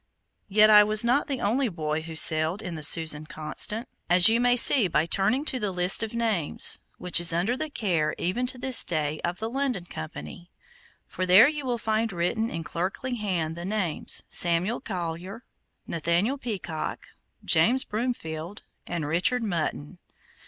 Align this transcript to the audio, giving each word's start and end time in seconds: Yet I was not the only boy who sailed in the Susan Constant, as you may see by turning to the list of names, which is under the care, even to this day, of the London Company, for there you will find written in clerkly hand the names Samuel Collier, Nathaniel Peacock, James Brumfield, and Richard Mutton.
Yet 0.49 0.71
I 0.71 0.83
was 0.83 1.03
not 1.03 1.27
the 1.27 1.41
only 1.41 1.69
boy 1.69 2.01
who 2.01 2.15
sailed 2.15 2.63
in 2.63 2.73
the 2.73 2.81
Susan 2.81 3.27
Constant, 3.27 3.87
as 4.09 4.29
you 4.29 4.41
may 4.41 4.55
see 4.55 4.87
by 4.87 5.05
turning 5.05 5.45
to 5.45 5.59
the 5.59 5.71
list 5.71 6.01
of 6.01 6.15
names, 6.15 6.79
which 6.97 7.19
is 7.19 7.31
under 7.31 7.55
the 7.55 7.69
care, 7.69 8.15
even 8.17 8.47
to 8.47 8.57
this 8.57 8.83
day, 8.83 9.21
of 9.23 9.37
the 9.37 9.47
London 9.47 9.85
Company, 9.85 10.49
for 11.05 11.27
there 11.27 11.47
you 11.47 11.65
will 11.65 11.77
find 11.77 12.11
written 12.11 12.49
in 12.49 12.63
clerkly 12.63 13.17
hand 13.17 13.55
the 13.55 13.63
names 13.63 14.23
Samuel 14.27 14.79
Collier, 14.79 15.43
Nathaniel 15.85 16.39
Peacock, 16.39 17.05
James 17.45 17.83
Brumfield, 17.85 18.63
and 18.87 19.05
Richard 19.05 19.43
Mutton. 19.43 19.99